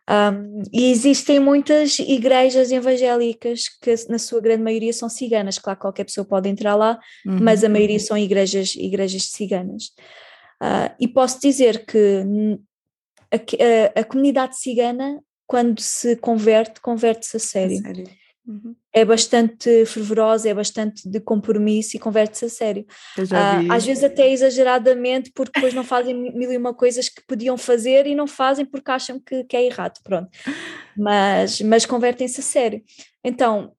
[0.09, 5.57] um, e existem muitas igrejas evangélicas que, na sua grande maioria, são ciganas.
[5.57, 7.39] Claro, qualquer pessoa pode entrar lá, uhum.
[7.41, 9.91] mas a maioria são igrejas, igrejas ciganas.
[10.63, 12.23] Uh, e posso dizer que
[13.29, 17.79] a, a, a, comunidade cigana, quando se converte, converte-se a sério.
[17.79, 18.09] A sério.
[18.47, 18.73] Uhum.
[18.93, 22.85] É bastante fervorosa, é bastante de compromisso e converte-se a sério.
[23.17, 27.57] Uh, às vezes até exageradamente, porque depois não fazem mil e uma coisas que podiam
[27.57, 30.29] fazer e não fazem porque acham que, que é errado, pronto.
[30.95, 32.81] Mas, mas convertem-se a sério.
[33.21, 33.73] Então,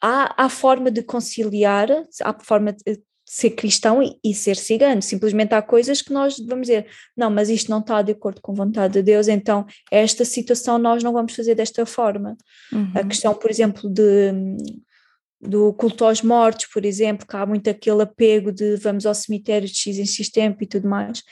[0.00, 1.88] há, há forma de conciliar,
[2.22, 3.02] há forma de,
[3.32, 5.00] ser cristão e, e, ser cigano.
[5.00, 8.52] Simplesmente há coisas que nós vamos dizer, não, mas isto não está de acordo com
[8.52, 12.36] a vontade de Deus, então esta situação nós não vamos fazer desta forma.
[12.70, 12.92] Uhum.
[12.94, 14.34] A questão, por exemplo, de
[15.42, 19.66] do culto aos mortos, por exemplo, que há muito aquele apego de vamos ao cemitério
[19.66, 21.22] de X em X tempo e tudo mais.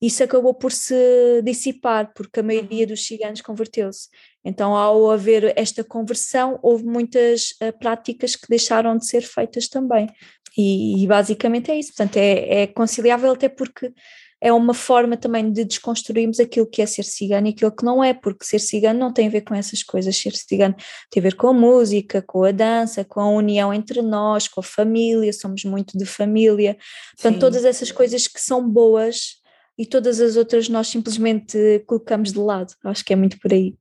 [0.00, 4.08] Isso acabou por se dissipar, porque a maioria dos ciganos converteu-se.
[4.42, 10.08] Então, ao haver esta conversão, houve muitas uh, práticas que deixaram de ser feitas também.
[10.56, 11.92] E, e basicamente é isso.
[11.94, 13.92] Portanto, é, é conciliável até porque
[14.40, 18.02] é uma forma também de desconstruirmos aquilo que é ser cigano e aquilo que não
[18.02, 20.74] é, porque ser cigano não tem a ver com essas coisas, ser cigano
[21.10, 24.60] tem a ver com a música, com a dança, com a união entre nós, com
[24.60, 26.76] a família, somos muito de família,
[27.16, 27.40] portanto Sim.
[27.40, 29.38] todas essas coisas que são boas
[29.76, 33.74] e todas as outras nós simplesmente colocamos de lado, acho que é muito por aí.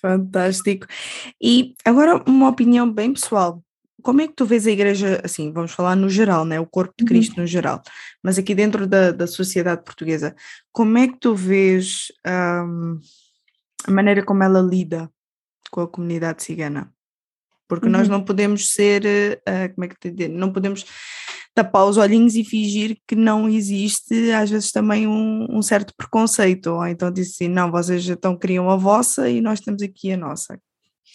[0.00, 0.86] Fantástico.
[1.40, 3.62] E agora uma opinião bem pessoal
[4.02, 6.58] como é que tu vês a igreja, assim, vamos falar no geral, né?
[6.60, 7.08] o corpo de uhum.
[7.08, 7.42] Cristo uhum.
[7.42, 7.82] no geral,
[8.22, 10.34] mas aqui dentro da, da sociedade portuguesa,
[10.72, 13.00] como é que tu vês um,
[13.86, 15.10] a maneira como ela lida
[15.70, 16.92] com a comunidade cigana?
[17.68, 17.92] Porque uhum.
[17.92, 20.84] nós não podemos ser, uh, como é que te dizer, não podemos
[21.54, 26.68] tapar os olhinhos e fingir que não existe, às vezes, também um, um certo preconceito,
[26.68, 30.16] ou então diz assim, não, vocês então criam a vossa e nós temos aqui a
[30.16, 30.58] nossa.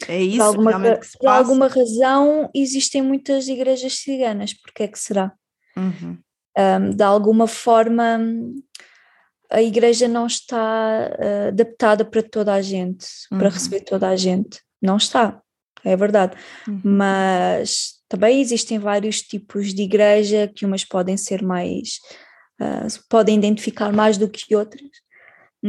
[0.07, 0.99] É isso por alguma?
[1.19, 5.33] Por alguma razão existem muitas igrejas ciganas, porque é que será?
[5.75, 6.17] Uhum.
[6.57, 8.19] Um, de alguma forma
[9.49, 13.37] a igreja não está uh, adaptada para toda a gente, uhum.
[13.37, 14.61] para receber toda a gente.
[14.81, 15.41] Não está,
[15.83, 16.35] é verdade.
[16.67, 16.81] Uhum.
[16.83, 21.99] Mas também existem vários tipos de igreja que umas podem ser mais,
[22.61, 24.89] uh, podem identificar mais do que outras.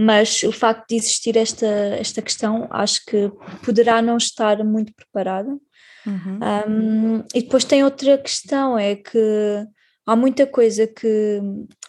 [0.00, 3.32] Mas o facto de existir esta, esta questão, acho que
[3.64, 5.50] poderá não estar muito preparada.
[6.06, 6.38] Uhum.
[6.68, 9.18] Um, e depois tem outra questão, é que
[10.06, 11.40] há muita coisa que.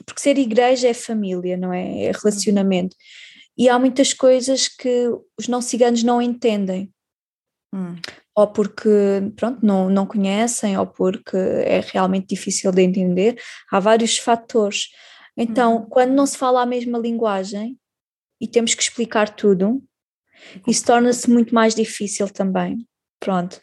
[0.07, 2.05] Porque ser igreja é família, não é?
[2.05, 2.95] É relacionamento.
[3.55, 5.07] E há muitas coisas que
[5.39, 6.91] os não ciganos não entendem.
[7.71, 7.95] Hum.
[8.35, 8.89] Ou porque,
[9.35, 13.39] pronto, não, não conhecem, ou porque é realmente difícil de entender.
[13.71, 14.87] Há vários fatores.
[15.37, 15.85] Então, hum.
[15.87, 17.78] quando não se fala a mesma linguagem
[18.39, 19.83] e temos que explicar tudo,
[20.67, 22.77] isso torna-se muito mais difícil também
[23.19, 23.59] pronto.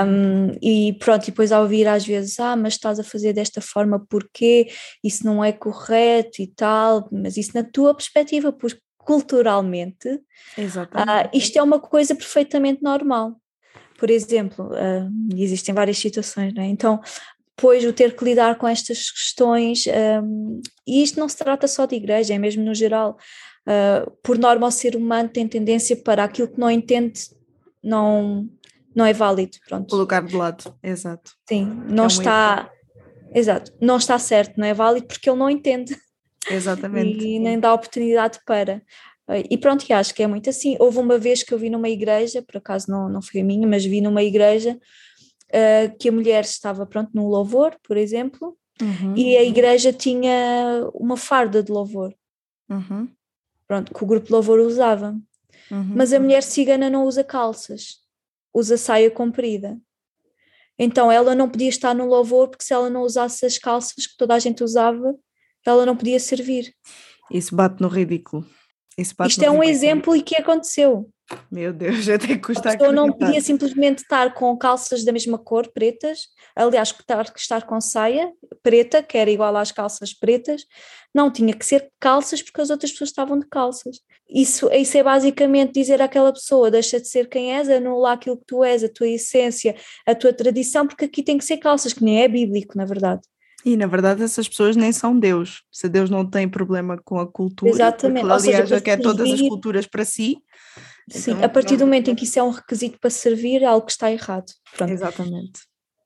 [0.00, 3.60] Um, e pronto, e depois ao ouvir às vezes, ah, mas estás a fazer desta
[3.60, 4.68] forma porque
[5.02, 11.56] isso não é correto e tal, mas isso na tua perspectiva, porque culturalmente uh, isto
[11.56, 13.36] é uma coisa perfeitamente normal.
[13.98, 16.66] Por exemplo, uh, existem várias situações, não é?
[16.66, 17.00] Então,
[17.56, 19.86] depois o ter que lidar com estas questões,
[20.22, 23.16] um, e isto não se trata só de igreja, é mesmo no geral.
[23.66, 27.20] Uh, por norma, o ser humano tem tendência para aquilo que não entende,
[27.82, 28.48] não,
[28.94, 29.90] não é válido, pronto.
[29.90, 31.32] Colocar de lado, exato.
[31.48, 32.70] Sim, não é está,
[33.34, 35.96] exato, não está certo, não é válido porque ele não entende.
[36.48, 37.18] Exatamente.
[37.26, 38.82] E nem dá oportunidade para.
[39.50, 40.76] E pronto, e acho que é muito assim.
[40.78, 43.66] Houve uma vez que eu vi numa igreja, por acaso não, não foi a minha,
[43.66, 44.78] mas vi numa igreja
[45.48, 49.16] uh, que a mulher estava, pronto, no louvor, por exemplo, uhum.
[49.16, 52.14] e a igreja tinha uma farda de louvor.
[52.68, 53.08] Uhum.
[53.66, 55.16] Pronto, que o grupo de louvor usava.
[55.70, 55.92] Uhum.
[55.96, 58.06] Mas a mulher cigana não usa calças
[58.56, 59.78] usa saia comprida.
[60.78, 64.16] Então ela não podia estar no louvor porque se ela não usasse as calças que
[64.16, 65.14] toda a gente usava,
[65.64, 66.74] ela não podia servir.
[67.30, 68.46] Isso bate no ridículo.
[69.26, 71.08] Isto é um exemplo e que aconteceu.
[71.50, 75.68] Meu Deus, até custa A pessoa não podia simplesmente estar com calças da mesma cor,
[75.72, 78.32] pretas, aliás, estar, estar com saia
[78.62, 80.64] preta, que era igual às calças pretas,
[81.14, 84.00] não, tinha que ser calças porque as outras pessoas estavam de calças.
[84.28, 88.44] Isso, isso é basicamente dizer àquela pessoa: deixa de ser quem és, anula aquilo que
[88.46, 89.74] tu és, a tua essência,
[90.06, 93.22] a tua tradição, porque aqui tem que ser calças, que nem é bíblico, na verdade.
[93.66, 95.64] E na verdade essas pessoas nem são Deus.
[95.72, 98.24] Se Deus não tem problema com a cultura, Exatamente.
[98.24, 100.38] Porque, aliás, quer todas as culturas para si.
[101.10, 103.66] Sim, então, a partir do momento em que isso é um requisito para servir, é
[103.66, 104.46] algo que está errado.
[104.76, 104.92] Pronto.
[104.92, 105.60] Exatamente.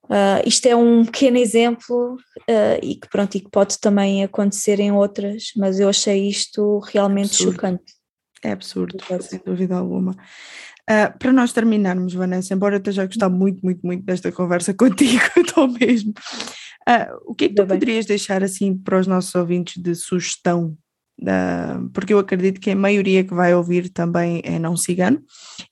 [0.05, 4.81] Uh, isto é um pequeno exemplo uh, e que pronto e que pode também acontecer
[4.81, 7.53] em outras, mas eu achei isto realmente absurdo.
[7.53, 7.93] chocante.
[8.43, 9.23] É absurdo, Exato.
[9.23, 10.13] sem dúvida alguma.
[10.91, 14.73] Uh, para nós terminarmos, Vanessa, embora eu esteja a gostar muito, muito, muito desta conversa
[14.75, 16.15] contigo, estou mesmo.
[17.25, 20.77] O que é que tu poderias deixar assim para os nossos ouvintes de sugestão
[21.93, 25.23] porque eu acredito que a maioria que vai ouvir também é não cigano,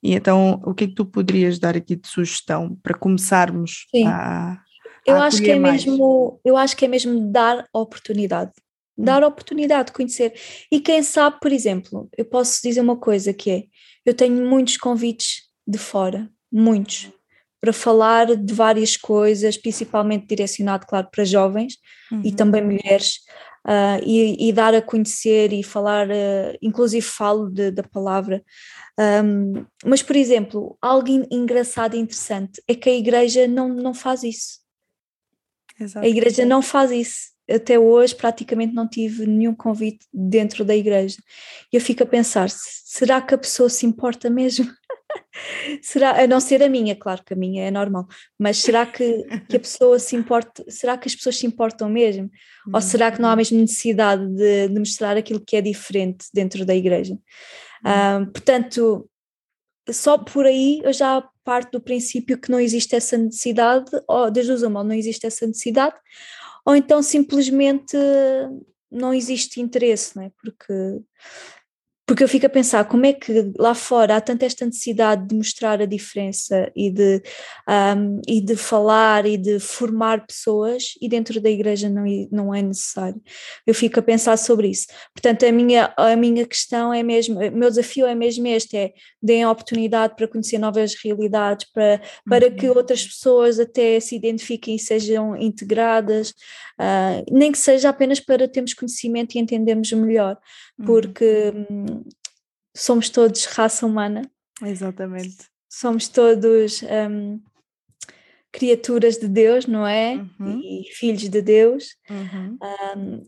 [0.03, 4.07] e então o que é que tu poderias dar aqui de sugestão para começarmos Sim.
[4.07, 4.61] a,
[5.07, 5.85] eu acho que é mais?
[5.87, 8.53] mesmo eu acho que é mesmo dar oportunidade
[8.97, 9.05] hum.
[9.05, 10.35] dar oportunidade de conhecer
[10.71, 13.63] e quem sabe por exemplo eu posso dizer uma coisa que é
[14.05, 17.11] eu tenho muitos convites de fora muitos
[17.61, 21.77] para falar de várias coisas, principalmente direcionado, claro, para jovens
[22.11, 22.23] uhum.
[22.25, 23.21] e também mulheres,
[23.67, 28.43] uh, e, e, dar a conhecer e falar, uh, inclusive falo de, da palavra.
[28.99, 34.23] Um, mas, por exemplo, algo engraçado e interessante é que a igreja não, não faz
[34.23, 34.61] isso.
[35.79, 36.05] Exato.
[36.05, 37.39] A igreja não faz isso.
[37.49, 41.17] Até hoje praticamente não tive nenhum convite dentro da igreja.
[41.73, 44.69] E eu fico a pensar, será que a pessoa se importa mesmo?
[45.83, 48.07] Será, a não ser a minha, claro que a minha é normal,
[48.39, 52.31] mas será que, que a pessoa se importa, será que as pessoas se importam mesmo?
[52.73, 56.65] Ou será que não há mesmo necessidade de, de mostrar aquilo que é diferente dentro
[56.65, 57.17] da igreja?
[57.85, 59.09] Um, portanto,
[59.91, 64.53] só por aí eu já parto do princípio que não existe essa necessidade, ou desde
[64.65, 65.97] o mal não existe essa necessidade,
[66.65, 67.97] ou então simplesmente
[68.91, 70.31] não existe interesse, não é?
[70.43, 71.01] Porque
[72.09, 75.35] porque eu fico a pensar como é que lá fora há tanta esta necessidade de
[75.35, 77.23] mostrar a diferença e de,
[77.69, 82.63] um, e de falar e de formar pessoas e dentro da igreja não, não é
[82.63, 83.21] necessário.
[83.67, 84.87] Eu fico a pensar sobre isso.
[85.15, 88.95] Portanto, a minha, a minha questão é mesmo, o meu desafio é mesmo este, é
[89.23, 92.77] deem a oportunidade para conhecer novas realidades, para, para que uhum.
[92.79, 98.73] outras pessoas até se identifiquem e sejam integradas, uh, nem que seja apenas para termos
[98.73, 100.39] conhecimento e entendermos melhor,
[100.79, 100.87] uhum.
[100.87, 101.98] porque hum,
[102.79, 104.23] somos todos raça humana.
[104.63, 105.47] Exatamente.
[105.69, 107.41] Somos todos um,
[108.53, 110.15] criaturas de Deus, não é?
[110.41, 110.61] Uhum.
[110.63, 111.97] E filhos de Deus.
[112.09, 112.59] Uhum.
[112.97, 113.25] Um,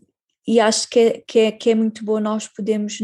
[0.47, 2.99] e acho que é, que, é, que é muito bom nós podemos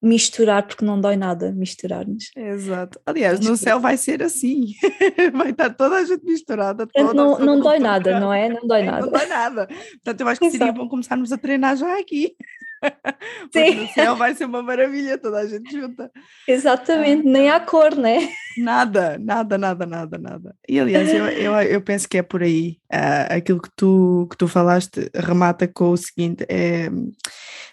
[0.00, 2.30] misturar, porque não dói nada misturar-nos.
[2.36, 3.00] Exato.
[3.06, 4.66] Aliás, no céu vai ser assim.
[5.32, 6.86] vai estar toda a gente misturada.
[6.86, 8.48] Toda, não, não dói nada, não é?
[8.48, 9.06] Não dói nada.
[9.06, 9.66] Não dói nada.
[9.66, 12.34] Portanto, eu acho que seria bom começarmos a treinar já aqui.
[13.52, 13.74] Sim.
[13.74, 16.10] no céu vai ser uma maravilha, toda a gente junta.
[16.48, 17.30] Exatamente, ah.
[17.30, 18.28] nem há cor, né?
[18.58, 20.56] Nada, nada, nada, nada, nada.
[20.68, 22.78] E aliás, eu, eu, eu penso que é por aí.
[22.92, 26.90] Uh, aquilo que tu, que tu falaste remata com o seguinte: é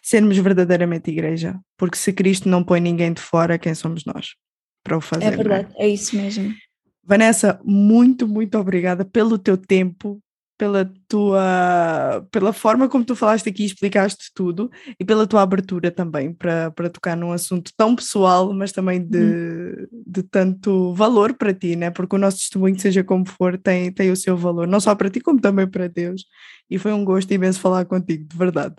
[0.02, 4.36] sermos verdadeiramente igreja, porque se Cristo não põe ninguém de fora, quem somos nós
[4.84, 5.26] para o fazer?
[5.26, 5.86] É verdade, é?
[5.86, 6.54] é isso mesmo.
[7.04, 10.20] Vanessa, muito, muito obrigada pelo teu tempo,
[10.60, 15.90] pela tua pela forma como tu falaste aqui e explicaste tudo e pela tua abertura
[15.90, 19.88] também para, para tocar num assunto tão pessoal, mas também de, hum.
[20.06, 21.90] de tanto valor para ti, né?
[21.90, 25.10] Porque o nosso testemunho, seja como for, tem, tem o seu valor, não só para
[25.10, 26.26] ti, como também para Deus.
[26.70, 28.76] E foi um gosto imenso falar contigo, de verdade.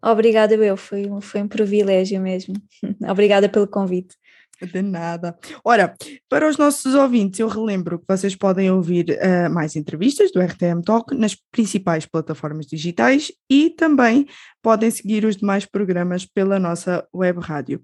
[0.00, 2.54] Obrigada, eu, foi, foi um privilégio mesmo.
[3.10, 4.14] Obrigada pelo convite.
[4.60, 5.36] De nada.
[5.62, 5.94] Ora,
[6.30, 10.82] para os nossos ouvintes, eu relembro que vocês podem ouvir uh, mais entrevistas do RTM
[10.82, 14.26] Talk nas principais plataformas digitais e também
[14.62, 17.82] podem seguir os demais programas pela nossa web rádio.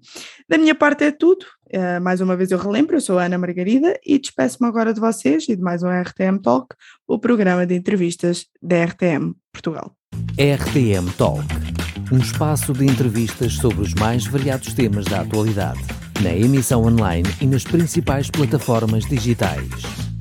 [0.49, 1.45] Da minha parte é tudo.
[1.67, 4.99] Uh, mais uma vez eu relembro, eu sou a Ana Margarida e despeço-me agora de
[4.99, 6.75] vocês e de mais um RTM Talk,
[7.07, 9.95] o programa de entrevistas da RTM Portugal.
[10.37, 11.43] RTM Talk,
[12.11, 17.45] um espaço de entrevistas sobre os mais variados temas da atualidade na emissão online e
[17.45, 20.12] nas principais plataformas digitais.